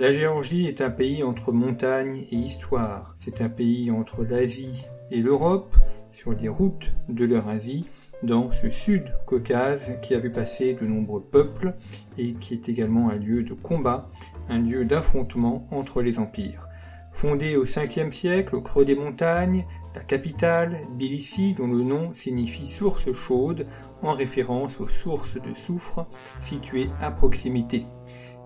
La 0.00 0.12
Géorgie 0.12 0.64
est 0.64 0.80
un 0.80 0.88
pays 0.88 1.22
entre 1.22 1.52
montagne 1.52 2.24
et 2.30 2.34
histoire. 2.34 3.16
C'est 3.18 3.42
un 3.42 3.50
pays 3.50 3.90
entre 3.90 4.24
l'Asie 4.24 4.86
et 5.10 5.20
l'Europe, 5.20 5.76
sur 6.10 6.32
les 6.32 6.48
routes 6.48 6.94
de 7.10 7.26
l'Eurasie, 7.26 7.84
dans 8.22 8.50
ce 8.50 8.70
sud-Caucase 8.70 9.98
qui 10.00 10.14
a 10.14 10.18
vu 10.18 10.32
passer 10.32 10.72
de 10.72 10.86
nombreux 10.86 11.22
peuples 11.22 11.74
et 12.16 12.32
qui 12.32 12.54
est 12.54 12.70
également 12.70 13.10
un 13.10 13.16
lieu 13.16 13.42
de 13.42 13.52
combat, 13.52 14.06
un 14.48 14.60
lieu 14.60 14.86
d'affrontement 14.86 15.66
entre 15.70 16.00
les 16.00 16.18
empires. 16.18 16.70
Fondée 17.12 17.58
au 17.58 17.66
5e 17.66 18.10
siècle 18.10 18.56
au 18.56 18.62
creux 18.62 18.86
des 18.86 18.94
montagnes, 18.94 19.66
la 19.94 20.00
capitale, 20.00 20.78
Tbilissi, 20.94 21.52
dont 21.52 21.66
le 21.66 21.82
nom 21.82 22.14
signifie 22.14 22.68
source 22.68 23.12
chaude, 23.12 23.66
en 24.00 24.14
référence 24.14 24.80
aux 24.80 24.88
sources 24.88 25.34
de 25.34 25.52
soufre 25.52 26.06
situées 26.40 26.88
à 27.02 27.10
proximité. 27.10 27.84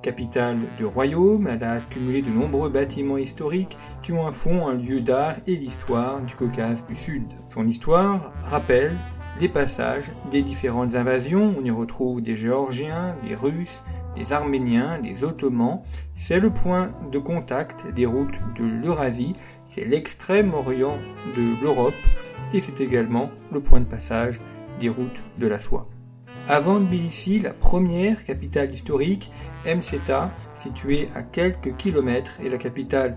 Capitale 0.04 0.58
de 0.78 0.84
royaume, 0.84 1.46
elle 1.46 1.64
a 1.64 1.72
accumulé 1.72 2.20
de 2.20 2.28
nombreux 2.28 2.68
bâtiments 2.68 3.16
historiques 3.16 3.78
qui 4.02 4.12
ont 4.12 4.26
un 4.26 4.32
fond, 4.32 4.68
un 4.68 4.74
lieu 4.74 5.00
d'art 5.00 5.36
et 5.46 5.56
d'histoire 5.56 6.20
du 6.20 6.34
Caucase 6.34 6.84
du 6.86 6.94
Sud. 6.94 7.22
Son 7.48 7.66
histoire 7.66 8.34
rappelle 8.42 8.98
des 9.38 9.48
passages 9.48 10.10
des 10.30 10.42
différentes 10.42 10.94
invasions. 10.94 11.54
On 11.58 11.64
y 11.64 11.70
retrouve 11.70 12.20
des 12.20 12.36
Géorgiens, 12.36 13.16
des 13.26 13.34
Russes, 13.34 13.82
des 14.14 14.34
Arméniens, 14.34 14.98
des 14.98 15.24
Ottomans. 15.24 15.80
C'est 16.14 16.38
le 16.38 16.50
point 16.50 16.92
de 17.10 17.18
contact 17.18 17.86
des 17.94 18.04
routes 18.04 18.38
de 18.58 18.64
l'Eurasie, 18.64 19.32
c'est 19.64 19.86
l'extrême 19.86 20.52
orient 20.52 20.98
de 21.34 21.62
l'Europe 21.62 21.94
et 22.52 22.60
c'est 22.60 22.82
également 22.82 23.30
le 23.50 23.60
point 23.60 23.80
de 23.80 23.86
passage 23.86 24.38
des 24.78 24.90
routes 24.90 25.22
de 25.38 25.46
la 25.46 25.58
soie. 25.58 25.88
Avant 26.46 26.78
Tbilissi, 26.78 27.38
la 27.38 27.54
première 27.54 28.22
capitale 28.22 28.70
historique, 28.70 29.30
Mseta, 29.64 30.30
située 30.54 31.08
à 31.14 31.22
quelques 31.22 31.74
kilomètres, 31.78 32.38
est 32.44 32.50
la 32.50 32.58
capitale 32.58 33.16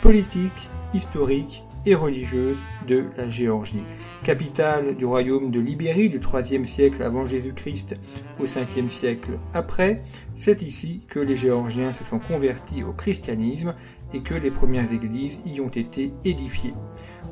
politique, 0.00 0.70
historique 0.94 1.64
et 1.86 1.96
religieuse 1.96 2.58
de 2.86 3.06
la 3.16 3.28
Géorgie. 3.30 3.82
Capitale 4.22 4.94
du 4.94 5.06
royaume 5.06 5.50
de 5.50 5.58
Libérie 5.58 6.08
du 6.08 6.20
IIIe 6.20 6.64
siècle 6.64 7.02
avant 7.02 7.24
Jésus-Christ 7.24 7.96
au 8.38 8.44
5e 8.44 8.90
siècle 8.90 9.40
après, 9.54 10.00
c'est 10.36 10.62
ici 10.62 11.00
que 11.08 11.18
les 11.18 11.34
Géorgiens 11.34 11.92
se 11.94 12.04
sont 12.04 12.20
convertis 12.20 12.84
au 12.84 12.92
christianisme 12.92 13.74
et 14.14 14.20
que 14.20 14.34
les 14.34 14.52
premières 14.52 14.92
églises 14.92 15.38
y 15.44 15.60
ont 15.60 15.68
été 15.68 16.12
édifiées. 16.24 16.74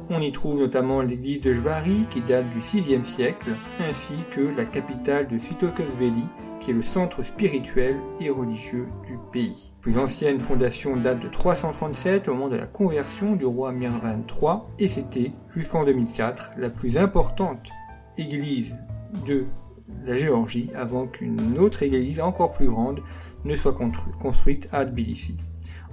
On 0.09 0.21
y 0.21 0.31
trouve 0.31 0.61
notamment 0.61 1.03
l'église 1.03 1.41
de 1.41 1.53
Jvari 1.53 2.07
qui 2.11 2.21
date 2.21 2.47
du 2.51 2.61
VIe 2.61 3.05
siècle, 3.05 3.51
ainsi 3.81 4.15
que 4.31 4.41
la 4.41 4.65
capitale 4.65 5.27
de 5.27 5.37
Svitokosveli 5.37 6.23
qui 6.61 6.71
est 6.71 6.75
le 6.75 6.83
centre 6.83 7.25
spirituel 7.25 7.97
et 8.21 8.31
religieux 8.31 8.87
du 9.05 9.19
pays. 9.33 9.73
Plus 9.83 9.99
ancienne 9.99 10.39
fondation 10.39 10.97
date 10.97 11.21
de 11.21 11.29
337 11.29 12.29
au 12.29 12.35
moment 12.35 12.49
de 12.49 12.57
la 12.57 12.67
conversion 12.67 13.35
du 13.35 13.45
roi 13.45 13.73
Mirvan 13.73 14.23
III 14.29 14.59
et 14.79 14.87
c'était 14.87 15.33
jusqu'en 15.49 15.85
2004 15.85 16.53
la 16.57 16.71
plus 16.71 16.97
importante 16.97 17.69
église 18.17 18.77
de 19.27 19.47
la 20.05 20.17
Géorgie 20.17 20.71
avant 20.77 21.07
qu'une 21.07 21.59
autre 21.59 21.83
église 21.83 22.21
encore 22.21 22.53
plus 22.53 22.69
grande 22.69 23.01
ne 23.45 23.57
soit 23.57 23.77
construite 24.21 24.69
à 24.73 24.85
Tbilissi. 24.85 25.37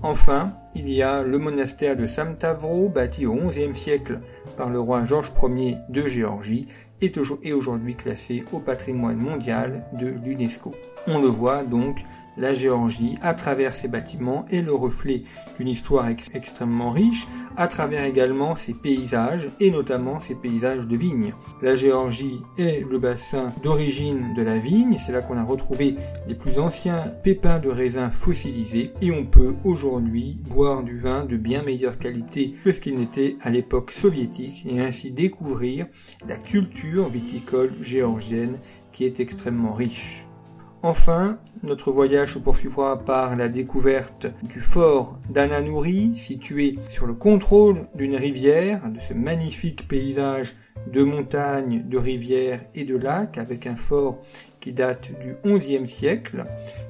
Enfin, 0.05 0.51
il 0.75 0.89
y 0.89 1.01
a 1.01 1.23
le 1.23 1.37
monastère 1.37 1.95
de 1.95 2.05
Samtavro, 2.05 2.89
bâti 2.89 3.25
au 3.25 3.35
XIe 3.35 3.73
siècle 3.73 4.19
par 4.57 4.69
le 4.69 4.77
roi 4.77 5.05
Georges 5.05 5.31
Ier 5.41 5.77
de 5.87 6.05
Géorgie, 6.05 6.67
et 7.01 7.53
aujourd'hui 7.53 7.95
classé 7.95 8.43
au 8.51 8.59
patrimoine 8.59 9.17
mondial 9.17 9.85
de 9.93 10.07
l'UNESCO. 10.07 10.73
On 11.07 11.19
le 11.19 11.27
voit 11.27 11.63
donc, 11.63 12.03
la 12.37 12.53
Géorgie, 12.53 13.17
à 13.21 13.33
travers 13.33 13.75
ses 13.75 13.87
bâtiments, 13.87 14.45
est 14.49 14.61
le 14.61 14.73
reflet 14.73 15.23
d'une 15.57 15.67
histoire 15.67 16.07
extrêmement 16.07 16.91
riche, 16.91 17.27
à 17.57 17.67
travers 17.67 18.03
également 18.03 18.55
ses 18.55 18.73
paysages, 18.73 19.49
et 19.59 19.71
notamment 19.71 20.19
ses 20.19 20.35
paysages 20.35 20.87
de 20.87 20.97
vignes. 20.97 21.33
La 21.61 21.75
Géorgie 21.75 22.41
est 22.57 22.85
le 22.89 22.99
bassin 22.99 23.53
d'origine 23.63 24.33
de 24.35 24.41
la 24.41 24.57
vigne, 24.57 24.97
c'est 24.99 25.11
là 25.11 25.21
qu'on 25.21 25.37
a 25.37 25.43
retrouvé 25.43 25.95
les 26.27 26.35
plus 26.35 26.59
anciens 26.59 27.11
pépins 27.23 27.59
de 27.59 27.69
raisin 27.69 28.09
fossilisés, 28.09 28.91
et 29.01 29.11
on 29.11 29.25
peut 29.25 29.55
aujourd'hui 29.63 30.39
boire 30.49 30.83
du 30.83 30.97
vin 30.97 31.25
de 31.25 31.37
bien 31.37 31.63
meilleure 31.63 31.97
qualité 31.97 32.53
que 32.63 32.71
ce 32.71 32.79
qu'il 32.79 32.95
n'était 32.95 33.35
à 33.41 33.49
l'époque 33.49 33.91
soviétique, 33.91 34.65
et 34.67 34.81
ainsi 34.81 35.11
découvrir 35.11 35.85
la 36.27 36.37
culture 36.37 37.09
viticole 37.09 37.73
géorgienne 37.81 38.57
qui 38.91 39.05
est 39.05 39.19
extrêmement 39.19 39.73
riche. 39.73 40.27
Enfin, 40.85 41.37
notre 41.63 41.93
voyage 41.93 42.33
se 42.33 42.39
poursuivra 42.39 42.99
par 42.99 43.37
la 43.37 43.47
découverte 43.47 44.27
du 44.43 44.59
fort 44.59 45.17
d'Ananouri, 45.29 46.11
situé 46.17 46.77
sur 46.89 47.05
le 47.05 47.13
contrôle 47.13 47.87
d'une 47.95 48.17
rivière, 48.17 48.89
de 48.89 48.99
ce 48.99 49.13
magnifique 49.13 49.87
paysage 49.87 50.55
de 50.91 51.03
montagnes, 51.03 51.87
de 51.87 51.97
rivières 51.97 52.59
et 52.75 52.83
de 52.83 52.97
lacs, 52.97 53.37
avec 53.37 53.65
un 53.65 53.77
fort 53.77 54.19
qui 54.63 54.71
date 54.71 55.11
du 55.19 55.35
XIe 55.43 55.85
siècle, 55.85 56.45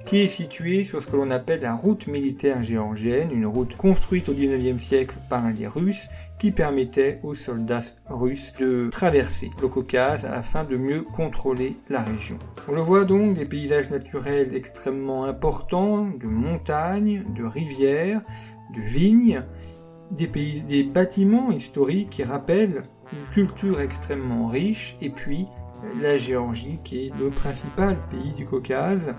qui 0.06 0.20
est 0.20 0.28
situé 0.28 0.84
sur 0.84 1.02
ce 1.02 1.08
que 1.08 1.16
l'on 1.16 1.32
appelle 1.32 1.62
la 1.62 1.74
route 1.74 2.06
militaire 2.06 2.64
géorgienne, 2.64 3.32
une 3.32 3.48
route 3.48 3.76
construite 3.76 4.30
au 4.30 4.34
XIXe 4.34 4.82
siècle 4.82 5.16
par 5.28 5.50
les 5.50 5.66
Russes, 5.66 6.08
qui 6.38 6.52
permettait 6.52 7.20
aux 7.24 7.34
soldats 7.34 7.82
russes 8.08 8.54
de 8.60 8.90
traverser 8.92 9.50
le 9.60 9.68
Caucase 9.68 10.24
afin 10.24 10.66
de 10.66 10.78
mieux 10.78 11.02
contrôler 11.02 11.76
la 11.90 12.04
région. 12.04 12.38
On 12.68 12.74
le 12.74 12.82
voit 12.82 13.06
donc 13.06 13.34
des 13.34 13.46
paysages 13.46 13.90
naturels 13.90 14.56
extrêmement 14.56 15.26
importants, 15.26 16.06
de 16.06 16.28
montagnes, 16.28 17.26
de 17.36 17.44
rivières, 17.44 18.22
de 18.76 18.82
vignes, 18.82 19.44
des, 20.12 20.28
des 20.28 20.84
bâtiments 20.84 21.52
historiques 21.52 22.12
qui 22.12 22.24
rappellent 22.24 22.84
une 23.12 23.28
culture 23.30 23.82
extrêmement 23.82 24.48
riche, 24.48 24.96
et 25.02 25.10
puis 25.10 25.48
la 26.00 26.18
Géorgie, 26.18 26.80
qui 26.84 27.08
est 27.08 27.16
le 27.18 27.30
principal 27.30 27.98
pays 28.10 28.34
du 28.34 28.46
Caucase, 28.46 29.16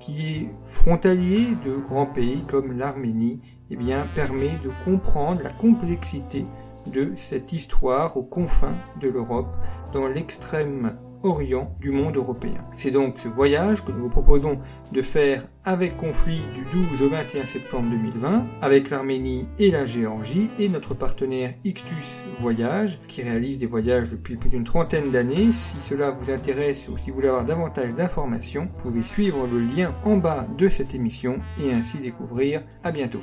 qui 0.00 0.36
est 0.36 0.50
frontalier 0.62 1.54
de 1.64 1.76
grands 1.76 2.06
pays 2.06 2.42
comme 2.46 2.76
l'Arménie, 2.76 3.40
eh 3.70 3.76
permet 4.14 4.58
de 4.62 4.70
comprendre 4.84 5.42
la 5.42 5.50
complexité 5.50 6.46
de 6.86 7.12
cette 7.16 7.52
histoire 7.52 8.16
aux 8.16 8.22
confins 8.22 8.76
de 9.00 9.08
l'Europe, 9.08 9.56
dans 9.92 10.06
l'extrême 10.06 10.98
orient 11.24 11.74
du 11.80 11.90
monde 11.90 12.16
européen. 12.16 12.56
C'est 12.76 12.90
donc 12.90 13.18
ce 13.18 13.28
voyage 13.28 13.84
que 13.84 13.90
nous 13.90 14.02
vous 14.02 14.08
proposons 14.08 14.58
de 14.92 15.02
faire 15.02 15.44
avec 15.64 15.96
conflit 15.96 16.42
du 16.54 16.64
12 16.72 17.02
au 17.02 17.08
21 17.08 17.46
septembre 17.46 17.90
2020 17.90 18.44
avec 18.60 18.90
l'Arménie 18.90 19.48
et 19.58 19.70
la 19.70 19.86
Géorgie 19.86 20.50
et 20.58 20.68
notre 20.68 20.94
partenaire 20.94 21.54
Ictus 21.64 22.24
Voyage 22.40 22.98
qui 23.08 23.22
réalise 23.22 23.58
des 23.58 23.66
voyages 23.66 24.10
depuis 24.10 24.36
plus 24.36 24.50
d'une 24.50 24.64
trentaine 24.64 25.10
d'années. 25.10 25.50
Si 25.52 25.80
cela 25.80 26.10
vous 26.10 26.30
intéresse 26.30 26.88
ou 26.88 26.96
si 26.96 27.10
vous 27.10 27.16
voulez 27.16 27.28
avoir 27.28 27.44
davantage 27.44 27.94
d'informations, 27.94 28.68
vous 28.74 28.82
pouvez 28.82 29.02
suivre 29.02 29.46
le 29.46 29.60
lien 29.60 29.94
en 30.04 30.18
bas 30.18 30.46
de 30.58 30.68
cette 30.68 30.94
émission 30.94 31.40
et 31.58 31.72
ainsi 31.72 31.98
découvrir. 31.98 32.62
À 32.82 32.92
bientôt. 32.92 33.22